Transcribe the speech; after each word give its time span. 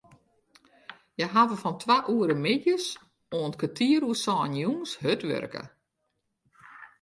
Hja 1.15 1.27
hawwe 1.33 1.55
fan 1.63 1.75
twa 1.81 1.97
oere 2.15 2.35
middeis 2.43 2.85
oant 3.37 3.59
kertier 3.59 4.01
oer 4.07 4.19
sânen 4.23 4.57
jûns 4.61 4.91
hurd 5.01 5.21
wurke. 5.29 5.63